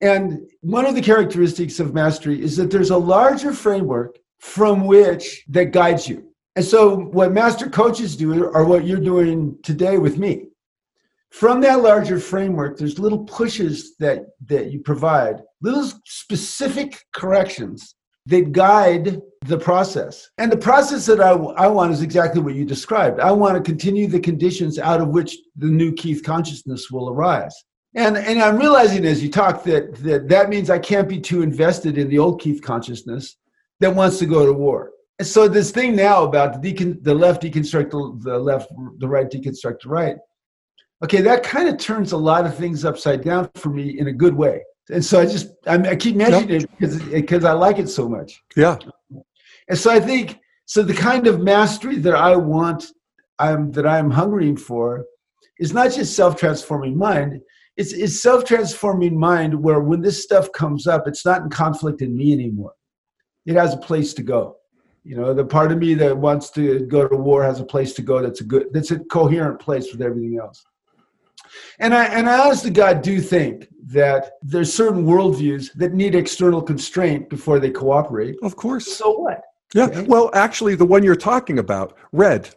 [0.00, 5.44] And one of the characteristics of mastery is that there's a larger framework from which
[5.48, 6.32] that guides you.
[6.56, 10.46] And so what master coaches do are what you're doing today with me.
[11.30, 18.52] From that larger framework, there's little pushes that, that you provide, little specific corrections that
[18.52, 20.30] guide the process.
[20.38, 23.20] And the process that I, I want is exactly what you described.
[23.20, 27.54] I want to continue the conditions out of which the new Keith consciousness will arise.
[27.94, 31.42] And, and I'm realizing as you talk that, that that means I can't be too
[31.42, 33.36] invested in the old Keith consciousness
[33.80, 34.92] that wants to go to war.
[35.22, 39.28] So this thing now about the, decon, the left deconstruct the, the left, the right
[39.30, 40.16] deconstruct the right.
[41.02, 44.12] Okay, that kind of turns a lot of things upside down for me in a
[44.12, 46.62] good way and so I just I, I keep mentioning yep.
[46.62, 48.42] it because because I like it so much.
[48.56, 48.78] Yeah.
[49.68, 50.82] And so I think so.
[50.82, 52.84] The kind of mastery that I want,
[53.38, 55.04] I'm that I'm hungering for,
[55.58, 57.40] is not just self-transforming mind.
[57.76, 62.16] It's it's self-transforming mind where when this stuff comes up, it's not in conflict in
[62.16, 62.72] me anymore.
[63.44, 64.56] It has a place to go.
[65.06, 67.92] You know, the part of me that wants to go to war has a place
[67.92, 68.20] to go.
[68.20, 68.72] That's a good.
[68.72, 70.66] That's a coherent place with everything else.
[71.78, 76.60] And I and I honestly, God, do think that there's certain worldviews that need external
[76.60, 78.34] constraint before they cooperate.
[78.42, 78.96] Of course.
[78.96, 79.42] So what?
[79.74, 79.84] Yeah.
[79.84, 80.02] Okay.
[80.02, 82.50] Well, actually, the one you're talking about, red.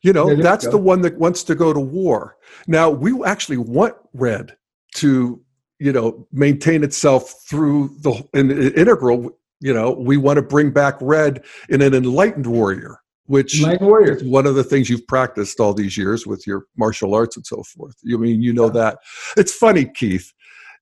[0.00, 2.38] You know, that's the one that wants to go to war.
[2.66, 4.56] Now, we actually want red
[4.94, 5.42] to,
[5.78, 10.96] you know, maintain itself through the, in, integral You know, we want to bring back
[11.00, 14.16] red in an enlightened warrior, which warrior.
[14.16, 17.46] is one of the things you've practiced all these years with your martial arts and
[17.46, 17.94] so forth.
[18.02, 18.98] You mean you know that?
[19.36, 20.32] It's funny, Keith.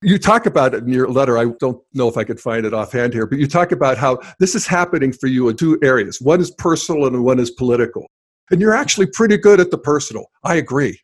[0.00, 1.36] You talk about it in your letter.
[1.36, 4.20] I don't know if I could find it offhand here, but you talk about how
[4.38, 6.20] this is happening for you in two areas.
[6.20, 8.06] One is personal and one is political.
[8.52, 10.26] And you're actually pretty good at the personal.
[10.44, 11.00] I agree.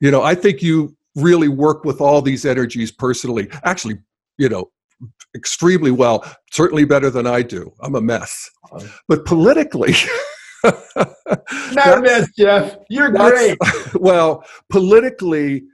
[0.00, 3.48] You know, I think you really work with all these energies personally.
[3.64, 3.98] Actually,
[4.36, 4.70] you know,
[5.34, 7.72] extremely well, certainly better than I do.
[7.80, 8.50] I'm a mess.
[9.08, 9.94] But politically,
[11.72, 12.76] Not a mess, Jeff.
[12.88, 13.58] You're great.
[13.94, 15.64] well, politically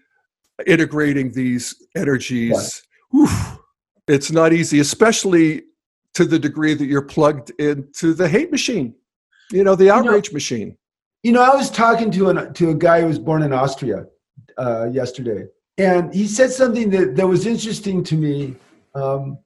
[0.67, 3.29] integrating these energies, whew,
[4.07, 5.65] it's not easy, especially
[6.15, 8.95] to the degree that you're plugged into the hate machine,
[9.51, 10.77] you know, the know- outrage machine.
[11.23, 14.07] You know, I was talking to an to a guy who was born in Austria
[14.57, 18.55] uh, yesterday, and he said something that, that was interesting to me.
[18.95, 19.39] Um,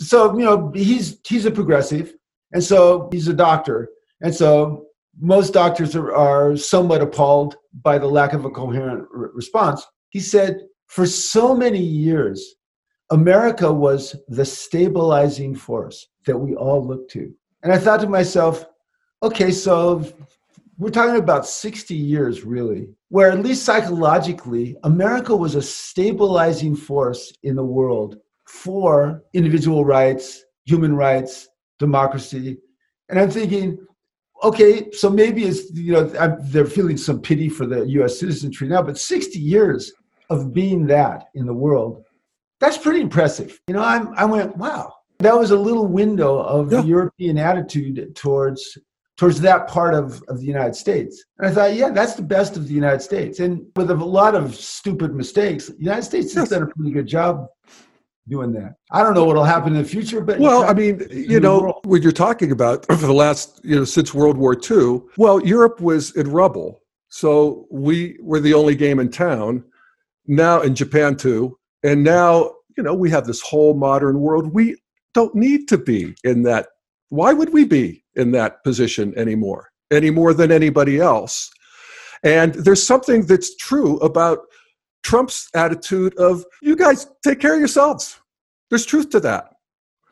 [0.00, 2.14] so you know, he's he's a progressive,
[2.52, 3.88] and so he's a doctor,
[4.20, 4.86] and so
[5.20, 9.86] most doctors are, are somewhat appalled by the lack of a coherent response.
[10.08, 12.54] He said, for so many years,
[13.10, 18.64] America was the stabilizing force that we all look to, and I thought to myself,
[19.22, 20.04] okay, so
[20.78, 27.32] we're talking about 60 years really where at least psychologically america was a stabilizing force
[27.42, 28.16] in the world
[28.52, 32.58] for individual rights human rights democracy
[33.08, 33.78] and i'm thinking
[34.44, 38.68] okay so maybe it's you know I'm, they're feeling some pity for the us citizenry
[38.68, 39.90] now but 60 years
[40.28, 42.04] of being that in the world
[42.60, 46.70] that's pretty impressive you know I'm, i went wow that was a little window of
[46.70, 46.82] Yeah.
[46.82, 48.76] the european attitude towards
[49.16, 51.22] towards that part of, of the United States.
[51.38, 53.38] And I thought, yeah, that's the best of the United States.
[53.40, 56.48] And with a lot of stupid mistakes, the United States has Yes.
[56.48, 57.46] done a pretty good job
[58.28, 58.74] doing that.
[58.90, 61.80] I don't know what'll happen in the future, but Well, I mean, you know, world.
[61.84, 65.80] what you're talking about for the last, you know, since World War II, well, Europe
[65.80, 66.82] was in rubble.
[67.08, 69.64] So we were the only game in town.
[70.26, 71.58] Now, in Japan too.
[71.82, 74.54] And now, you know, we have this whole modern world.
[74.54, 74.76] We
[75.14, 76.68] don't need to be in that.
[77.08, 81.50] Why would we be in that position anymore, any more than anybody else?
[82.22, 84.38] And there's something that's true about
[85.02, 88.20] Trump's attitude of, you guys take care of yourselves.
[88.70, 89.52] There's truth to that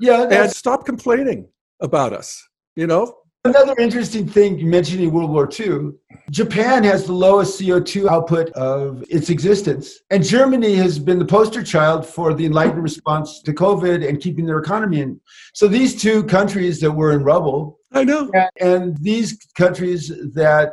[0.00, 1.48] yeah, and stop complaining
[1.80, 5.92] about us you know another interesting thing you mentioned in World War II.
[6.30, 10.00] Japan has the lowest CO2 output of its existence.
[10.10, 14.44] And Germany has been the poster child for the enlightened response to COVID and keeping
[14.44, 15.18] their economy in.
[15.54, 20.72] So these two countries that were in rubble i know and these countries that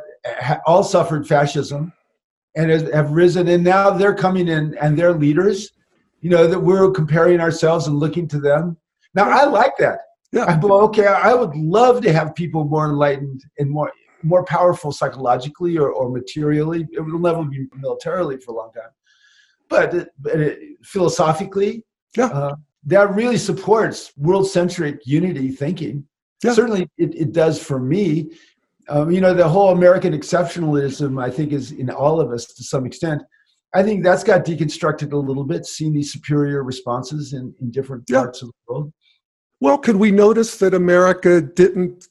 [0.66, 1.92] all suffered fascism
[2.56, 5.70] and have risen and now they're coming in and they're leaders
[6.20, 8.76] you know that we're comparing ourselves and looking to them
[9.14, 10.00] now i like that
[10.32, 10.44] Yeah.
[10.44, 13.92] I, okay i would love to have people more enlightened and more
[14.24, 18.90] more powerful psychologically or, or materially it will never be militarily for a long time
[19.68, 21.84] but, it- but it, philosophically
[22.16, 22.26] Yeah.
[22.26, 26.04] uh, that really supports world-centric unity thinking
[26.42, 26.52] Yeah.
[26.54, 28.30] certainly it, it does for me
[28.88, 32.64] um, you know the whole american exceptionalism i think is in all of us to
[32.64, 33.22] some extent.
[33.74, 38.04] I think that's got deconstructed a little bit seeing these superior responses in, in different
[38.08, 38.20] Yeah.
[38.22, 38.92] parts of the world.
[39.60, 42.06] Well could we notice that america didn't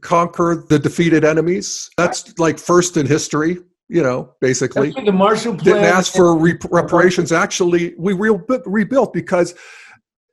[0.00, 1.88] conquer the defeated enemies?
[1.96, 3.58] That's like first in history
[3.88, 4.90] you know basically.
[4.90, 7.30] The marshall plan didn't ask for re- reparations.
[7.30, 9.54] Actually we re- rebuilt because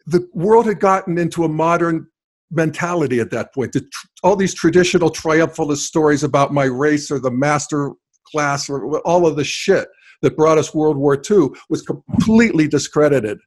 [0.08, 2.08] the world had gotten into a modern
[2.54, 3.74] mentality at that point.
[3.74, 3.86] The
[4.24, 7.92] all these traditional triumphalist stories about my race or the master
[8.32, 9.88] class or all of the shit
[10.22, 13.40] that brought us world war ii was completely discredited.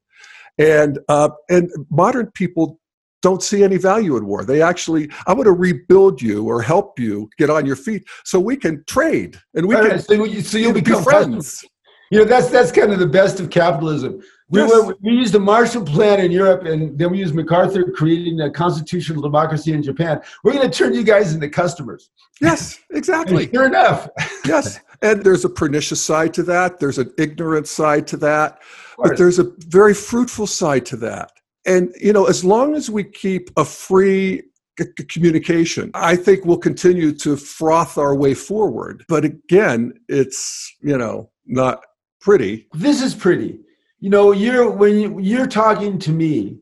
[0.59, 2.79] And uh, and modern people
[3.23, 4.45] don't see any value in war.
[4.45, 8.39] They actually i want to rebuild you or help you get on your feet so
[8.39, 11.65] we can trade and we All can so, you, so be become friends.
[12.11, 14.21] You know, that's that's kind of the best of capitalism.
[14.49, 14.71] We, Yes.
[14.71, 18.51] were, we used the Marshall Plan in Europe, and then we used MacArthur creating a
[18.51, 20.21] constitutional democracy in Japan.
[20.45, 22.11] We're going to turn you guys into customers.
[22.41, 24.09] yes exactly And sure enough,
[24.45, 28.61] yes and there's a pernicious side to that there's an ignorant side to that
[28.99, 31.31] but there's a very fruitful side to that
[31.67, 34.43] and you know as long as we keep a free
[34.79, 40.75] c- c- communication i think we'll continue to froth our way forward but again it's
[40.83, 41.77] you know not
[42.21, 43.61] pretty this is pretty.
[43.99, 46.59] You know, you're when you, you're talking to me,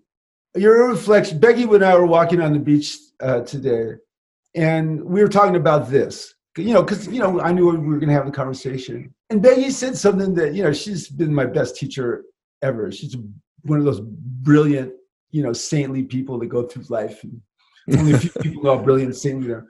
[0.54, 1.40] you're a reflection.
[1.40, 3.94] Becky and I were walking on the beach uh, today,
[4.54, 6.34] and we were talking about this.
[6.56, 9.42] You know, because you know, I knew we were going to have the conversation, and
[9.42, 12.24] Becky said something that you know she's been my best teacher
[12.62, 12.92] ever.
[12.92, 13.16] She's
[13.62, 14.92] one of those brilliant
[15.32, 17.40] you know saintly people that go through life, and
[17.98, 19.66] only a few people know how brilliant saintly are.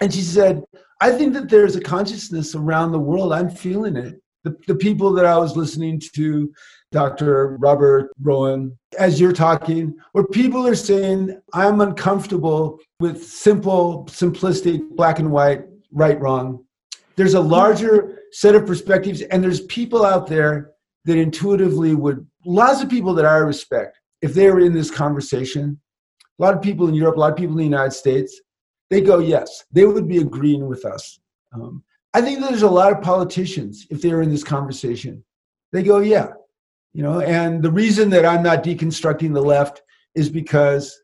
[0.00, 0.62] And she said,
[1.00, 3.32] "I think that there's a consciousness around the world.
[3.32, 4.22] I'm feeling it.
[4.44, 6.52] The, the people that I was listening to,
[6.92, 7.56] Dr.
[7.58, 15.18] Robert Rowen, as you're talking, where people are saying, I'm uncomfortable with simple, simplistic, black
[15.18, 16.64] and white, right, wrong.
[17.16, 20.72] There's a larger set of perspectives, and there's people out there
[21.04, 25.80] that intuitively would, lots of people that I respect, if they were in this conversation,
[26.38, 28.40] a lot of people in Europe, a lot of people in the United States,
[28.88, 31.20] they go, yes, they would be agreeing with us.
[31.52, 35.24] Um, I think there's a lot of politicians, if they're in this conversation,
[35.72, 36.28] they go, yeah,
[36.92, 39.82] you know, and the reason that I'm not deconstructing the left
[40.14, 41.00] is because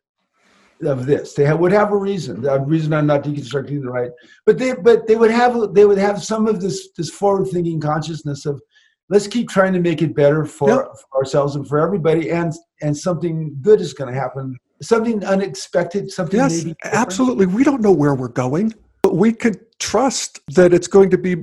[0.84, 1.34] of this.
[1.34, 2.42] They have, would have a reason.
[2.42, 4.10] The reason I'm not deconstructing the right,
[4.44, 7.80] but they but they would have they would have some of this this forward thinking
[7.80, 8.60] consciousness of
[9.08, 10.86] let's keep trying to make it better for, yep.
[11.10, 12.52] for ourselves and for everybody, and
[12.82, 14.56] and something good is going to happen.
[14.82, 16.10] Something unexpected.
[16.10, 17.46] Something yes, absolutely.
[17.46, 18.74] We don't know where we're going,
[19.06, 21.36] but we could trust that it's going to be.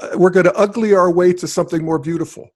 [0.00, 2.48] Uh, we're going to ugly our way to something more beautiful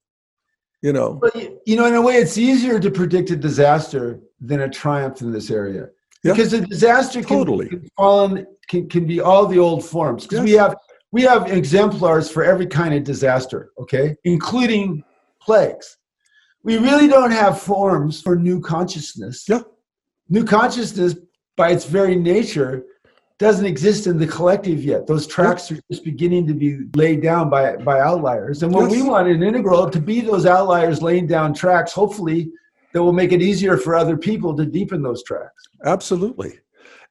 [0.82, 1.34] you know but,
[1.66, 5.30] you know in a way it's easier to predict a disaster than a triumph in
[5.30, 5.88] this area
[6.24, 6.32] yeah.
[6.32, 7.68] because a disaster can, totally.
[7.68, 10.44] can, fall in, can, can be all the old forms because yes.
[10.44, 10.76] we have
[11.11, 15.02] we have exemplars for every kind of disaster okay including
[15.40, 15.98] plagues
[16.62, 19.61] we really don't have forms for new consciousness yeah
[20.28, 21.14] new consciousness
[21.56, 22.84] by its very nature
[23.39, 25.07] doesn't exist in the collective yet.
[25.07, 28.62] Those tracks are just beginning to be laid down by by outliers.
[28.62, 29.01] And what yes.
[29.01, 32.51] we want in integral to be those outliers laying down tracks, hopefully
[32.93, 35.62] that will make it easier for other people to deepen those tracks.
[35.84, 36.59] Absolutely.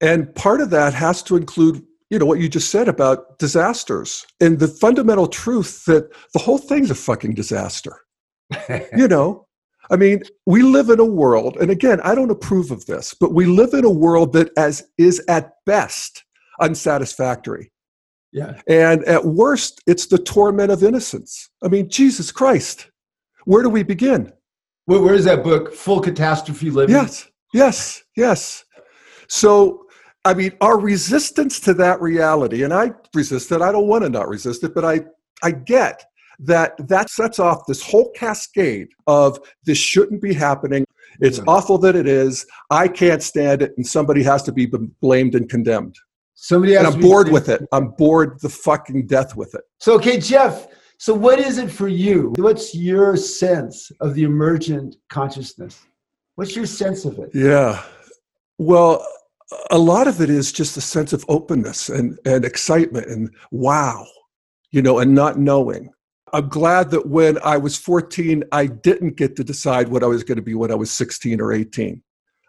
[0.01, 4.25] And part of that has to include you know what you just said about disasters
[4.39, 8.01] and the fundamental truth that the whole thing's a fucking disaster.
[8.95, 9.46] you know,
[9.89, 13.33] I mean, we live in a world, and again, I don't approve of this, but
[13.33, 16.23] we live in a world that as is at best
[16.59, 17.71] unsatisfactory.
[18.33, 18.59] Yeah.
[18.67, 21.49] And at worst, it's the torment of innocence.
[21.63, 22.91] I mean, Jesus Christ,
[23.45, 24.33] where do we begin?
[24.85, 25.73] Where, where is that book?
[25.73, 26.95] Full catastrophe living.
[26.95, 28.65] Yes, yes, yes.
[29.29, 29.85] So,
[30.25, 33.61] I mean, our resistance to that reality, and I resist it.
[33.61, 35.05] I don't want to not resist it, but I,
[35.41, 36.03] I get
[36.39, 40.85] that that sets off this whole cascade of this shouldn't be happening.
[41.19, 42.45] It's awful that it is.
[42.69, 44.67] I can't stand it, and somebody has to be
[45.01, 45.95] blamed and condemned.
[46.35, 47.63] Somebody and I'm bored with it.
[47.71, 49.61] I'm bored the fucking death with it.
[49.79, 50.67] So, okay, Jeff.
[50.99, 52.33] So, what is it for you?
[52.37, 55.85] What's your sense of the emergent consciousness?
[56.35, 57.31] What's your sense of it?
[57.33, 57.83] Yeah.
[58.59, 59.05] Well,
[59.71, 64.05] a lot of it is just a sense of openness and, and excitement and wow,
[64.71, 65.89] you know, and not knowing.
[66.37, 70.23] I'm glad that when I was 14, I didn't get to decide what I was
[70.23, 71.99] going to be when I was 16 or 18.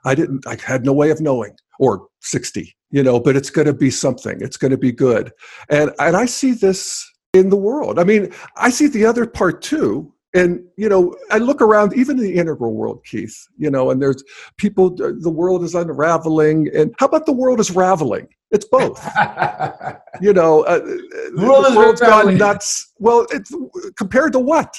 [0.05, 3.67] I didn't, I had no way of knowing, or 60, you know, but it's going
[3.67, 4.43] to be something.
[4.43, 5.33] It's going to be good.
[5.71, 7.99] And, and I see this in the world.
[7.99, 12.19] I mean, I see the other part too, and you know i look around even
[12.19, 14.23] in the integral world keith you know and there's
[14.59, 19.07] people the world is unraveling and how about the world is raveling it's both.
[20.21, 22.93] You know uh, the, world the world's gone nuts.
[22.99, 23.55] Well it's
[23.97, 24.75] compared to what?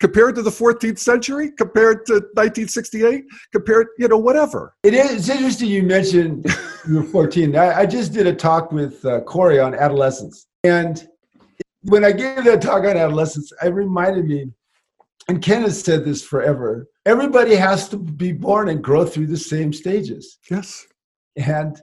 [0.00, 1.50] Compared to the 14th century?
[1.58, 4.74] Compared to 1968 compared you know whatever.
[4.82, 6.46] It is it's interesting you mentioned
[6.88, 10.46] you were 14 I, I just did a talk with uh, corey on adolescence.
[10.62, 11.06] And
[11.82, 14.50] when i gave that talk on adolescence it reminded me
[15.28, 19.36] and Ken has said this forever everybody has to be born and grow through the
[19.36, 20.38] same stages.
[20.50, 20.86] Yes.
[21.36, 21.80] And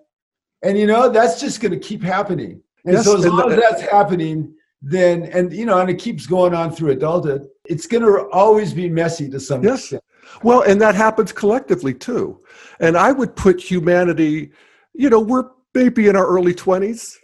[0.64, 2.62] and you know, that's just gonna keep happening.
[2.86, 6.26] And yes, so as long as that's happening, then and you know, and it keeps
[6.26, 9.84] going on through adulthood, it's gonna always be messy to some yes.
[9.84, 10.04] extent.
[10.44, 12.42] Well, and that happens collectively too.
[12.80, 14.52] And I would put humanity,
[14.94, 17.18] you know, we're maybe in our early 20s.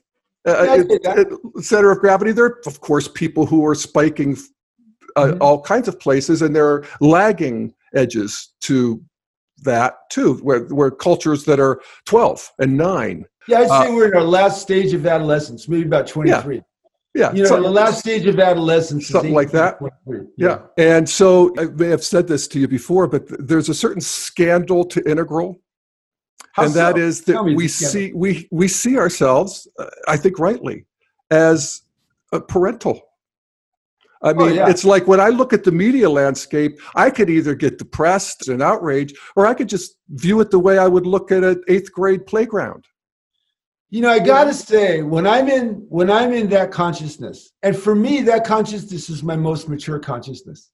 [0.45, 0.81] Uh,
[1.61, 2.31] center of gravity.
[2.31, 4.37] There are, of course, people who are spiking
[5.17, 5.41] uh, mm-hmm.
[5.41, 9.03] all kinds of places, and there are lagging edges to
[9.63, 13.25] that too, where, where cultures that are 12 and 9.
[13.47, 16.55] Yeah, I'd say uh, we're in our last stage of adolescence, maybe about 23.
[16.55, 16.61] Yeah.
[17.15, 19.79] Yeah, you know, the last stage of adolescence, something like that.
[20.05, 20.19] Yeah.
[20.37, 20.59] yeah.
[20.77, 24.85] and so I may have said this to you before, but there's a certain scandal
[24.85, 25.59] to integral,
[26.51, 26.77] How and so?
[26.77, 30.85] that is that we see we we see ourselves, uh, I think rightly,
[31.31, 31.81] as
[32.33, 33.06] a parental
[34.21, 34.69] I oh, mean, oh, yeah.
[34.69, 38.61] it's like when I look at the media landscape, I could either get depressed and
[38.61, 41.91] outraged, or I could just view it the way I would look at an eighth
[41.91, 42.85] grade playground.
[43.89, 47.95] You know, I gotta say, when I'm in when I'm in that consciousness, and for
[47.95, 50.71] me, that consciousness is my most mature consciousness.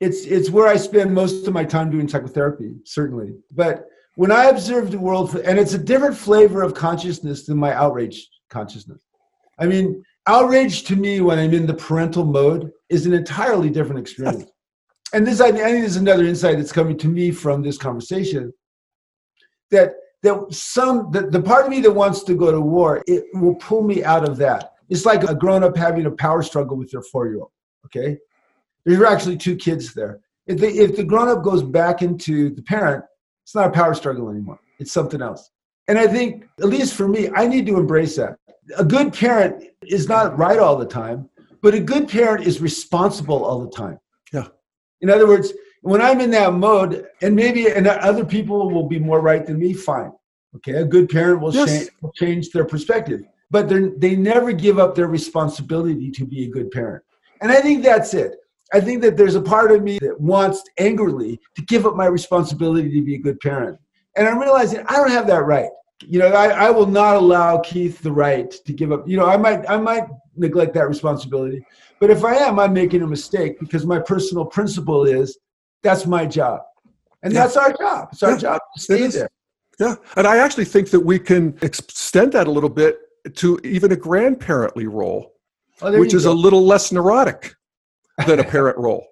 [0.00, 3.34] it's it's where I spend most of my time doing psychotherapy, certainly.
[3.52, 3.86] But
[4.16, 8.28] when I observe the world, and it's a different flavor of consciousness than my outrage
[8.50, 9.02] consciousness.
[9.58, 14.00] I mean, outrage to me when I'm in the parental mode is an entirely different
[14.00, 14.50] experience.
[15.12, 18.52] And this, I think, is another insight that's coming to me from this conversation.
[19.70, 23.24] That that some the, the part of me that wants to go to war, it
[23.34, 24.72] will pull me out of that.
[24.88, 27.50] It's like a grown up having a power struggle with their four year old.
[27.86, 28.18] Okay,
[28.84, 30.20] there's actually two kids there.
[30.46, 33.04] If the if the grown up goes back into the parent,
[33.44, 34.60] it's not a power struggle anymore.
[34.78, 35.50] It's something else.
[35.88, 38.36] And I think, at least for me, I need to embrace that.
[38.78, 41.28] A good parent is not right all the time,
[41.62, 43.98] but a good parent is responsible all the time.
[44.32, 44.48] Yeah.
[45.00, 45.52] In other words,
[45.82, 49.58] when I'm in that mode, and maybe and other people will be more right than
[49.58, 50.12] me, fine.
[50.56, 51.68] Okay, a good parent will, Yes.
[51.70, 56.48] change, will change their perspective, but they never give up their responsibility to be a
[56.50, 57.02] good parent.
[57.40, 58.36] And I think that's it.
[58.72, 62.06] I think that there's a part of me that wants angrily to give up my
[62.06, 63.78] responsibility to be a good parent.
[64.16, 65.70] And I'm realizing I don't have that right.
[66.06, 69.08] You know, I, I will not allow Keith the right to give up.
[69.08, 70.04] You know, I might I might
[70.36, 71.64] neglect that responsibility.
[72.00, 75.38] But if I am, I'm making a mistake because my personal principle is
[75.82, 76.60] that's my job.
[77.22, 77.40] And Yeah.
[77.44, 78.08] that's our job.
[78.12, 79.28] It's our Yeah, job to stay there.
[79.78, 79.94] Yeah.
[80.16, 82.98] And I actually think that we can extend that a little bit
[83.36, 85.34] to even a grandparently role,
[85.80, 86.32] Oh, which is go.
[86.32, 87.54] a little less neurotic
[88.26, 89.06] than a parent role.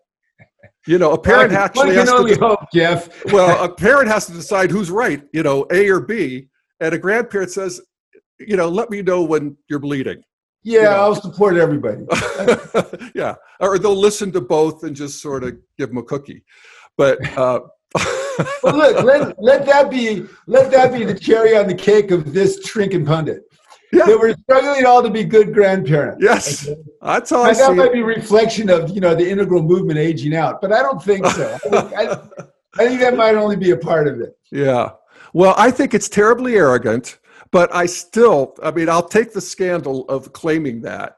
[0.86, 3.24] You know, a parent One- actually has can to only hope, Jeff.
[3.32, 6.48] well, a parent has to decide who's right, you know, A or B,
[6.80, 7.80] and a grandparent says,
[8.38, 10.22] you know, let me know when you're bleeding.
[10.62, 10.90] Yeah, know.
[10.90, 12.04] I'll support everybody.
[13.14, 16.44] yeah, or they'll listen to both and just sort of give them a cookie.
[16.96, 17.60] But uh,
[18.62, 22.32] Well, look, let, let that be let that be the cherry on the cake of
[22.32, 23.42] this Shrink and Pundit.
[23.92, 24.06] Yeah.
[24.06, 26.22] That we're struggling all to be good grandparents.
[26.22, 26.80] yes, Okay?
[27.02, 29.62] that's how I Now, see that might be a reflection of you know the integral
[29.62, 31.54] movement aging out, but I don't think so.
[31.54, 32.02] I think, I,
[32.78, 34.36] I think that might only be a part of it.
[34.52, 34.90] Yeah.
[35.32, 37.18] Well, I think it's terribly arrogant,
[37.52, 41.16] but I still, I mean, I'll take the scandal of claiming that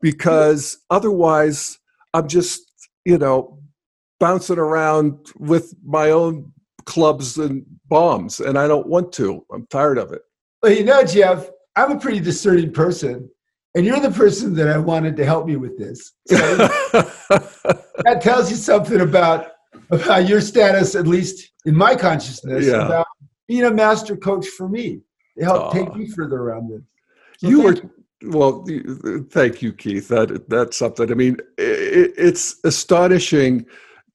[0.00, 1.78] because otherwise
[2.14, 2.62] I'm just,
[3.04, 3.58] you know,
[4.20, 6.52] bouncing around with my own
[6.84, 9.44] clubs and bombs, and I don't want to.
[9.52, 10.22] I'm tired of it.
[10.62, 13.28] Well, you know, Jeff, I'm a pretty discerning person,
[13.74, 16.12] and you're the person that I wanted to help me with this.
[16.26, 16.36] So
[18.04, 19.52] that tells you something about
[19.90, 22.86] about your status, at least in my consciousness, Yeah.
[22.86, 23.06] about
[23.48, 25.00] being a master coach for me.
[25.36, 25.78] It helped Aw.
[25.84, 26.82] take me further around this.
[27.38, 27.76] So you were
[28.24, 28.64] well
[29.30, 30.08] thank you keith.
[30.08, 31.10] That that's something.
[31.10, 33.64] I mean it, it's astonishing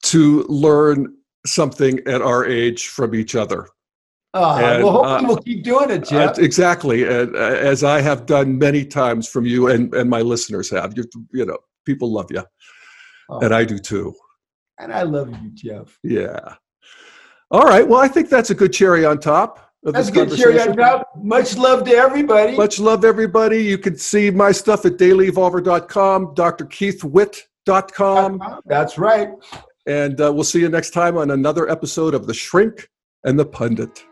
[0.04, 1.16] to learn
[1.46, 3.68] something at our age from each other.
[4.34, 6.40] Ah, And, well, hopefully uh, we'll keep doing it, Uh, Jeff.
[6.40, 7.04] exactly.
[7.04, 10.98] And, uh, as i have done many times from you and, and my listeners have.
[10.98, 12.44] You, you know people love you
[13.30, 14.14] Oh, and i do too.
[14.80, 15.98] And I love you, Jeff.
[16.04, 16.56] yeah
[17.52, 20.62] all right well i think that's a good cherry on top of That's good, Cherry.
[20.62, 21.10] on top.
[21.18, 22.56] Much love to everybody.
[22.56, 23.62] Much love, everybody.
[23.62, 29.28] You can see my stuff at dailyevolver.com, drkeithwitt.com, That's right.
[29.86, 32.88] and uh, we'll see you next time on another episode of The Shrink
[33.26, 34.06] and the Pundit.